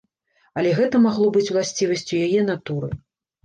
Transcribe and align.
Але 0.59 0.71
гэта 0.79 1.03
магло 1.03 1.29
быць 1.37 1.45
уласцівасцю 1.53 2.25
яе 2.25 2.41
натуры. 2.51 2.95